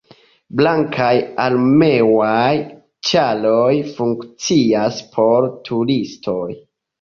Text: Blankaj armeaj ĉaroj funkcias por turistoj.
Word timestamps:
Blankaj 0.59 1.11
armeaj 1.43 2.53
ĉaroj 3.09 3.69
funkcias 3.99 4.99
por 5.13 5.47
turistoj. 5.71 6.43